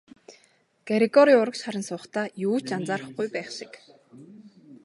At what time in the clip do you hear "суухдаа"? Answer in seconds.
1.87-2.25